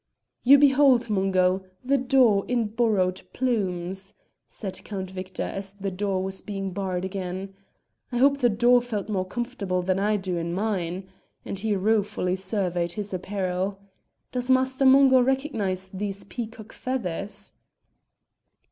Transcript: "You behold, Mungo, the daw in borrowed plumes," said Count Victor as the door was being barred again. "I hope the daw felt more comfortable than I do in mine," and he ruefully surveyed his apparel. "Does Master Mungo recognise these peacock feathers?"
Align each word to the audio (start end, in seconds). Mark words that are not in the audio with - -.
"You 0.41 0.57
behold, 0.57 1.11
Mungo, 1.11 1.63
the 1.85 1.99
daw 1.99 2.41
in 2.47 2.69
borrowed 2.69 3.21
plumes," 3.33 4.15
said 4.47 4.83
Count 4.83 5.11
Victor 5.11 5.43
as 5.43 5.73
the 5.73 5.91
door 5.91 6.23
was 6.23 6.41
being 6.41 6.71
barred 6.71 7.05
again. 7.05 7.53
"I 8.11 8.17
hope 8.17 8.39
the 8.39 8.49
daw 8.49 8.81
felt 8.81 9.09
more 9.09 9.27
comfortable 9.27 9.83
than 9.83 9.99
I 9.99 10.17
do 10.17 10.37
in 10.37 10.53
mine," 10.55 11.07
and 11.45 11.59
he 11.59 11.75
ruefully 11.75 12.35
surveyed 12.35 12.93
his 12.93 13.13
apparel. 13.13 13.79
"Does 14.31 14.49
Master 14.49 14.87
Mungo 14.87 15.21
recognise 15.21 15.89
these 15.89 16.23
peacock 16.23 16.73
feathers?" 16.73 17.53